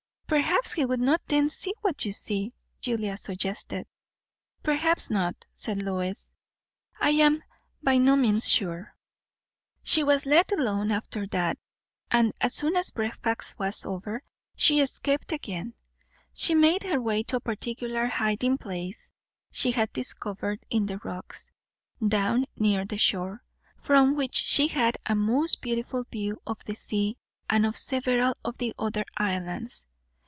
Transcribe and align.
"Perhaps 0.31 0.71
he 0.71 0.85
would 0.85 1.01
not 1.01 1.21
then 1.27 1.49
see 1.49 1.73
what 1.81 2.05
you 2.05 2.13
see," 2.13 2.53
Julia 2.79 3.17
suggested. 3.17 3.85
"Perhaps 4.63 5.09
not," 5.09 5.43
said 5.51 5.81
Lois. 5.83 6.31
"I 6.97 7.09
am 7.09 7.43
by 7.83 7.97
no 7.97 8.15
means 8.15 8.47
sure." 8.47 8.95
She 9.83 10.05
was 10.05 10.25
let 10.25 10.49
alone 10.53 10.89
after 10.89 11.27
that; 11.27 11.57
and 12.09 12.31
as 12.39 12.53
soon 12.53 12.77
as 12.77 12.91
breakfast 12.91 13.59
was 13.59 13.85
over 13.85 14.23
she 14.55 14.79
escaped 14.79 15.33
again. 15.33 15.73
She 16.33 16.55
made 16.55 16.83
her 16.83 17.01
way 17.01 17.23
to 17.23 17.35
a 17.35 17.39
particular 17.41 18.05
hiding 18.07 18.57
place 18.57 19.09
she 19.51 19.71
had 19.71 19.91
discovered, 19.91 20.65
in 20.69 20.85
the 20.85 20.99
rocks, 20.99 21.51
down 22.07 22.45
near 22.55 22.85
the 22.85 22.97
shore; 22.97 23.43
from 23.75 24.15
which 24.15 24.35
she 24.35 24.67
had 24.69 24.95
a 25.05 25.13
most 25.13 25.61
beautiful 25.61 26.05
view 26.09 26.41
of 26.47 26.63
the 26.63 26.75
sea 26.75 27.17
and 27.49 27.65
of 27.65 27.75
several 27.75 28.33
of 28.45 28.57
the 28.59 28.73
other 28.79 29.03
islands. 29.17 29.87